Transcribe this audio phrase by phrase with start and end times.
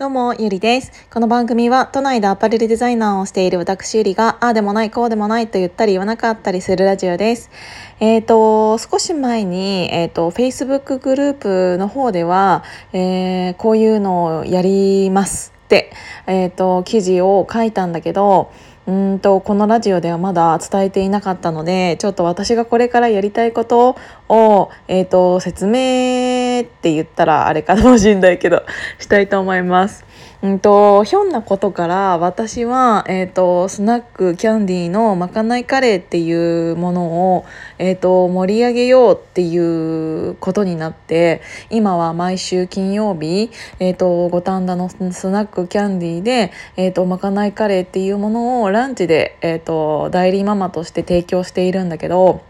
[0.00, 0.92] どうも、ゆりです。
[1.10, 7.50] この番組は、都内でアパレルデザイナーをしている私ゆりが、ああでもない、こうでもないと言ったり言わなかったりするラジオです。
[8.00, 15.92] えっ、ー、と、少し前に、えっ、ー、と、Facebook グループの方では、えー、こういうのをやりますって、
[16.26, 18.50] えっ、と、記事を書いたんだけど、
[18.86, 23.96] うんとこのラジオではまだ伝えていなかったのでちょっと私がこれからやりたいこと
[24.28, 28.62] を、えーと説明って言ったらあれかもしれないけど
[28.98, 30.10] したいと思います。
[30.42, 37.44] うんと、ひょんなことから私は、え、ー、と、スナックキャンディーのまかないカレーっていうものを、
[37.76, 43.50] え、ー、と、盛り上げようっていうことになって、今は毎週金曜日、
[43.80, 52.40] えっ、ー、と、五反田のスナックキャンディーで、えっ、と、まかないカレーっていうものをランチで、えっ、と、代理ママとして提供しているんだけど、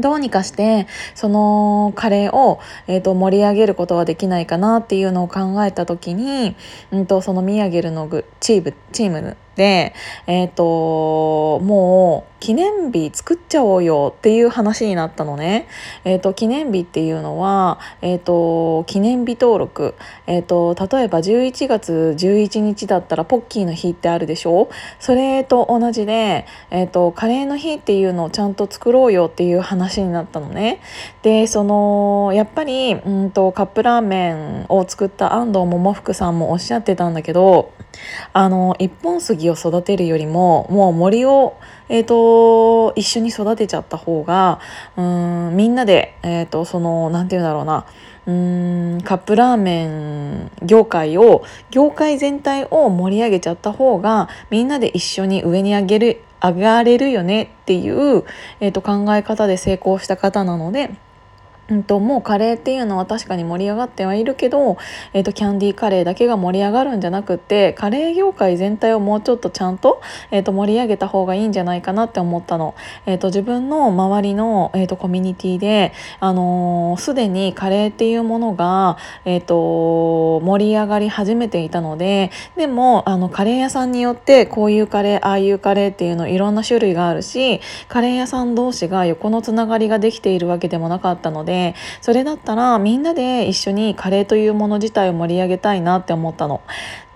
[0.00, 6.56] どうにかしてそのカレーを、えーと、盛り上げることはできないかなっていうのを考えた時に、
[6.90, 8.08] うんと、そのミヤゲルの
[8.40, 9.92] チームチームで、
[10.26, 15.68] えーともう記念日作っちゃおうよっていう話になったのね。
[16.04, 19.94] えっ、ー、と記念日っていうのは、えっ、ー、と記念日登録。
[20.26, 24.70] えっ、と例えば11月11日だったらポッキーの日ってあるでしょ？
[24.98, 30.80] それと同じで、えっ、とカレーの日っていうのをちゃんと作ろうよっていう話になったのね。
[31.22, 37.72] でそのやっぱりうんとカップラーメンを作った安藤桃福さんもおっしゃってたんだけど
[38.32, 41.56] あの一本杉を育てるよりももう森を
[41.92, 44.60] えーと、一緒に育てちゃった方が
[44.96, 47.84] うんみんなで、えーと、その何て言うんだろうな
[48.26, 58.24] うんカップラーメン業界を業界全体を盛り上げちゃった方がみんなで一緒に上に上げる上がれるよねっていう、
[58.60, 60.90] えーと考え方で成功した方なので。
[61.70, 64.76] うんと、もうカレーっていうのは確かに盛り上がってはいるけど、
[65.12, 72.74] えーと、キャンディーカレーだけが盛り上がるんじゃなくてカレー業界全体をもうちょっとちゃんと,、えーと、盛り上げた方がいいんじゃないかなって思ったの。
[73.06, 91.59] えーと、自分の周りの、えー、とコミュニティで、あのー、すでにカレーっていうものが、えー、と盛り上がり始めていたのででもあのカレー屋さんによってこういうカレーああいうカレーっていうのいろんな種類があるしカレー屋さん同士が横のつながりができているわけでもなかったので。
[92.00, 96.60] それだったらみんなで一緒にカレーというもの自体を盛り上げたいなって思ったの。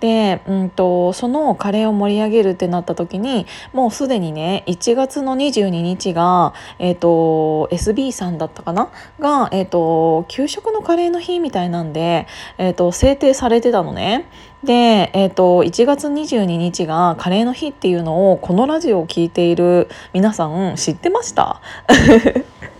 [0.00, 8.90] で、うんと、そのカレーを盛り上げるってなった時にもうすでにね1月の22日が、えーと、SB さんだったかな？
[9.18, 12.26] が、えーと、給食のカレーの日みたいなんで、
[12.58, 14.28] えーと、制定されてたのね。
[14.62, 21.62] で、えー、と1月22日がカレーの日っていうのをこのラジオを聴いている皆さん知ってました？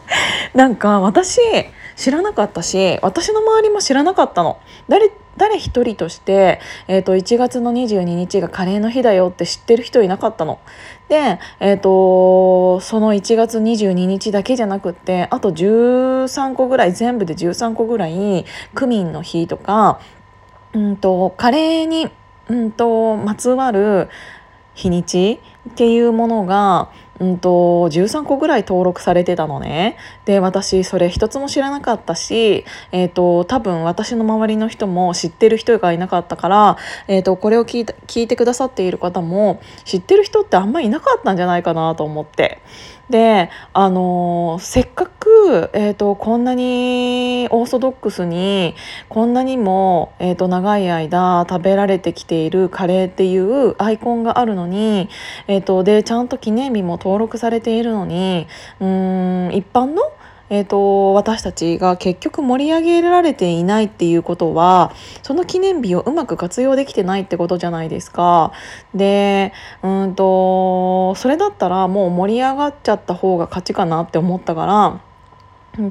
[0.54, 1.41] なんか私
[1.97, 10.60] 知らなかったし私の周りも知らなかったの誰誰一人として、えーと、1月の22日がカレーの日だよって知ってる人いなかったの。
[11.09, 18.44] で、えーと、その1月22日だけじゃなくってあと13個ぐらい全部で13個ぐらい
[18.75, 20.00] クミンの日とか、
[20.72, 22.10] うんと、カレーに、
[22.48, 24.09] うんとまつわる
[24.75, 26.91] 日にちっていうものが
[27.24, 29.96] うんと13個ぐらい登録されてたのね。
[30.26, 36.76] で私それ一つも知らなかったし、えーと、多分私の周りの人も知ってる人がいなかったから、
[37.08, 42.60] えーと、これを聞い聞いてくださっている方も知ってる人ってあんまりいなかったんじゃないかなと思って。
[43.10, 48.74] であのせっかく、えーと、こんなにオーソドックスに
[49.10, 55.10] こんなにも、えーと、長い間食べられてきているカレーっていうアイコンがあるのに、
[55.48, 58.48] えーとでちゃんと記念日も登録登録されているのに
[58.80, 60.02] うん一般の
[60.50, 64.92] えーと、私たちが結局盛り上げられていないっていうことは
[65.22, 68.52] その記念日をうまく活用できてないってことじゃないですか。
[68.94, 75.13] でうんとそれだったらもう盛り上がっちゃった方が勝ちかなって思ったから。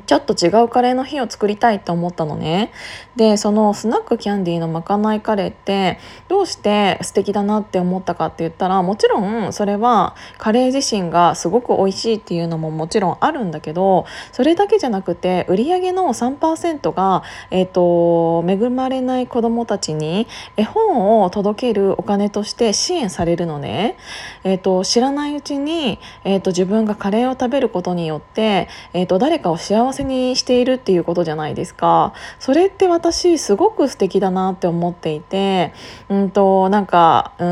[0.05, 2.71] ちょっと違うカレーの日を作りたいって思ったのね。
[3.15, 5.99] でそのスナックキャンディーのまかないカレーって
[6.29, 23.97] どうして素敵だなって思ったかって言ったらもちろんそれはカレー自身がすごく美味しいっていうのももちろんあるんだけどそれだけじゃなくて売り上げの3%が、えーと、恵まれない子どもたちに絵本を届けるお金として支援されるのね。
[24.43, 32.13] えーと、知らないうちに、えーと、自分がカレーを食べることによって、えー、と誰かを幸せにしているっていうことじゃないですか。
[32.39, 35.73] それって私すごく素敵だなって思っていて
[36.09, 37.45] うんとなんかう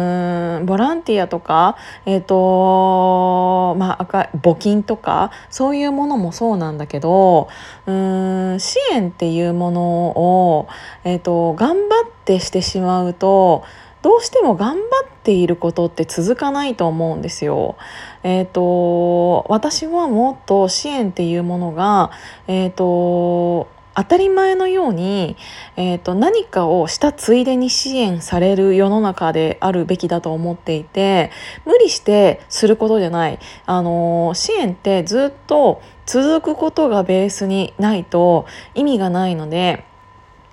[0.61, 4.05] んボランティアとかえっ、ー、とまあ
[4.37, 7.49] 募金とかそういうものもそうなんだけど
[7.87, 10.67] うん支援っていうものを、
[11.03, 13.63] えーと、頑張ってしてしまうと
[14.01, 17.75] どうしても頑張っていることって続かないと思うんですよ。
[18.23, 22.11] えーと、私はもっと支援っていうものが、
[22.47, 25.35] えーと、当たり前のように、
[25.75, 31.29] えーと、何かをしたついでに支援される世の中であるべきだと思っていて
[31.65, 38.45] 無理してすることじゃない、あの支援ってずっと続くことがベースにないと
[38.75, 39.85] 意味がないので、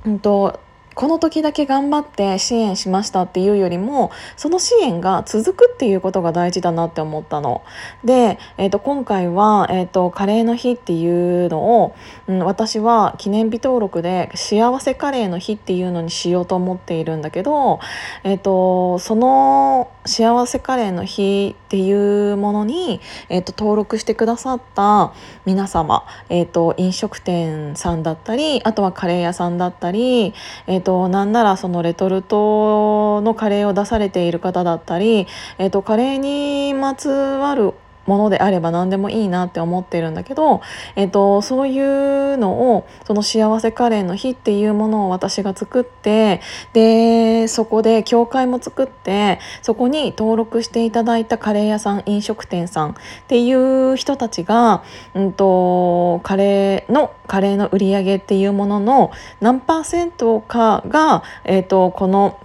[0.05, 0.61] うんと
[0.99, 7.62] この時だけ頑張って支援しましたっていうよりもその支援が続くっていうことが大事だなって思ったの。
[8.03, 11.95] で、えー、と今回は、えーと、カレーの日っていうのを、
[12.27, 17.79] うん、私は記念日登録で幸せカレーの日っていうのにしようと思っているんだけど、
[18.25, 25.12] えーと、その幸せカレーの日っていうものに、えーと、登録してくださった
[25.44, 30.34] 皆様、えー、と飲食店さんだったりあとはカレー屋さんだったり、
[30.66, 35.26] えー、となんならそのレトルトのカレーを出されている方だったり、
[35.58, 37.75] えー、とカレーにまつわる
[38.08, 40.62] ものであれば何でもいいなって思ってるんだけど、
[40.96, 46.40] えーと、そういうのをその幸せカレーの日っていうものを私が作って
[46.72, 52.94] でそこで教会も作ってそこに登録していただいたカレー屋さん飲食店さんっ
[53.28, 54.82] ていう人たちが、
[55.14, 62.40] うんと、カレーのカレーの売り上げっていうものの何パーセントかが、えーと、この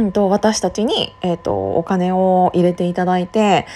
[0.00, 3.66] うんと、私たちに、えーと、お金を入れていただいて、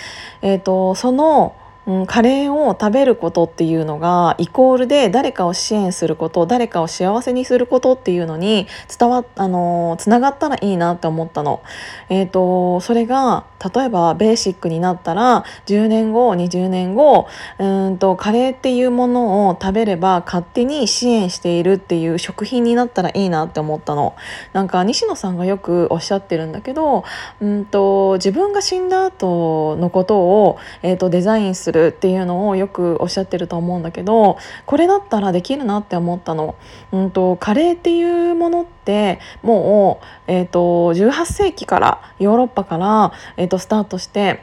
[0.43, 1.55] えーとその
[1.87, 8.67] うん、カレーを食べることっていうのがイコールで誰かを支援すること誰かを幸せにすることっていうのに
[8.99, 11.63] 伝わあのつながったらいいなって思ったの。
[12.09, 13.45] えーと、それが
[13.75, 17.29] 例えばベーシックになったら10年後20年後
[17.59, 24.15] うんとカレーっていうものを食べれば勝手に支援しているっていう食品になったらいいなって思ったの。
[24.55, 27.05] なんか西野さんがよくおっしゃってるんだけど
[27.41, 36.55] うんと自分が死んだ後のことを、えーとデザインするるっていうのをよくおっしゃってると思うんだけどこれだったらできるなって思ったの。
[36.93, 44.43] うんと、カレーっていうものってもう、えーと、18世紀からヨーロッパから、えーと、スタートして、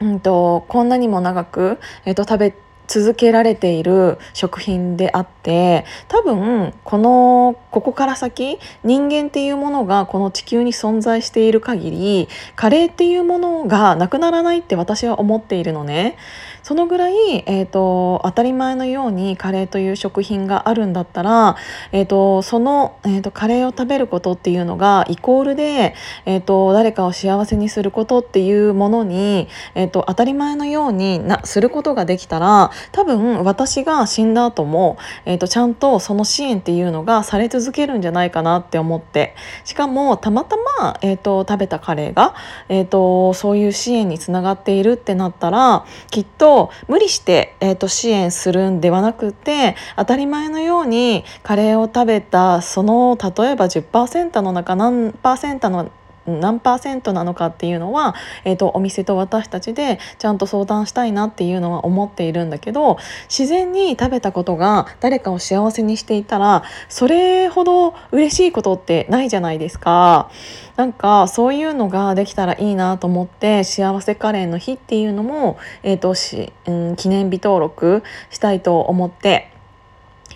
[0.00, 2.54] うんと、こんなにも長く、えー、と食べ
[2.92, 16.16] 続けられている食品であって多分このここから先人間っていうものがこの地球に存在している限りカレーっていうものがなくならないって私は思っているのね。
[16.62, 21.56] そのぐらい、えーと、当たり前のようにカレーという食品があるんだったら、
[21.92, 25.94] えーと、その、えーと、カレーを食べることっていうのがイコールで、
[26.24, 39.34] えー、と誰かを幸せにすることっていうものに、えー、と当たり前のようになすることができたら多分私が死んだ後も、えー、とちゃんとその支援っていうのがされ続けるんじゃないかなって思って。
[39.64, 42.34] しかもたまたま、えー、と食べたカレーが、
[42.68, 46.51] えー、とそういう支援につながっているってなったらきっと
[46.88, 55.90] 無理して、えーと、支援するんではなくて当たり前のようにカレーを食べたその例えば10%の中何パーセントの
[56.26, 58.14] 何パーセントなのかっていうのは、
[58.44, 62.98] えーと、お店と私たちでちゃんと相談したいなっていうのは思っているんだけど
[63.28, 70.30] 自然に食べたことが誰かを幸せにしていたらそれほど嬉しいことってないじゃないですか。
[70.76, 79.51] なんかそういうのができたらいいなと思って幸せカレーの日っていうのも、えーとしうん、記念日登録したいと思って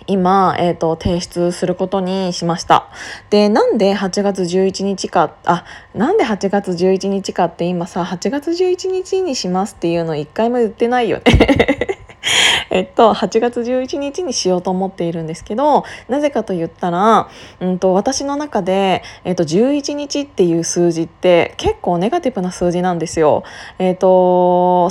[0.07, 2.89] 今、えーと、提出することにしました。
[3.29, 11.96] でなんで8月11日かあなんで8月11日かって今さ8月11日にしますっていうの一回も言ってないよね
[12.69, 23.43] えっと、8月11日にしようと思っているんですけどなぜかと言ったら、うんと、私の中で、えっと、11日っていう数字って結構ネガティブな数字なんですよ。
[23.79, 24.07] えっと、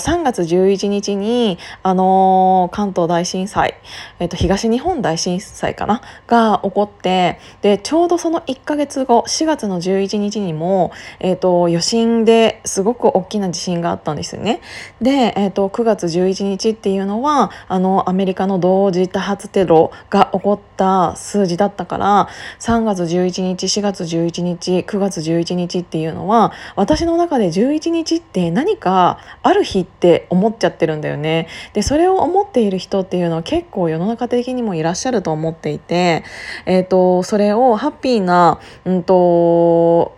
[0.00, 3.74] 3月11日に、あの関東大震災、
[4.18, 14.60] えっと、東日本大震災かなが起こってでちょうどその1ヶ月後4月の11日にも、えっと、余震ですごく大きな地震があったんですよね。
[15.00, 22.28] で、えっと、9月11日っていうのはあのアメリカの同時多発テロが起こった数字だったから
[22.60, 31.48] 3月11日4月11日9月11日っていうのは私の中で11日って何かある日って思っちゃってるんだよね。
[31.72, 36.24] でそれを思っている人っていうのは結構世の中的にもいらっしゃると思っていて、
[36.66, 40.15] えーと、それをハッピーな、うんと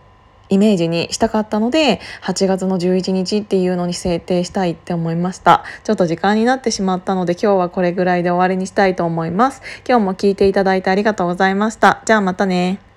[0.49, 5.64] イメージにしたかったので8月の11日っていうのに制定したいって思いました。
[5.85, 9.62] ちょっと時間になってしまったので今日はこれぐらいで終わりにしたいと思います。
[9.88, 12.02] 今日も聞いていただいてありがとうございました。
[12.05, 12.88] じゃあまたね。